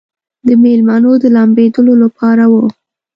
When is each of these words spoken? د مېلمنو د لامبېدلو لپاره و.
د 0.47 0.49
مېلمنو 0.63 1.11
د 1.23 1.23
لامبېدلو 1.35 1.93
لپاره 2.03 2.43
و. 2.51 2.53